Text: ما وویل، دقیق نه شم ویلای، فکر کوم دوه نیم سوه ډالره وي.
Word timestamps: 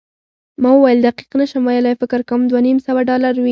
ما 0.61 0.69
وویل، 0.73 0.99
دقیق 1.07 1.31
نه 1.39 1.45
شم 1.51 1.63
ویلای، 1.67 1.99
فکر 2.01 2.21
کوم 2.29 2.41
دوه 2.49 2.59
نیم 2.67 2.77
سوه 2.85 3.01
ډالره 3.09 3.39
وي. 3.43 3.49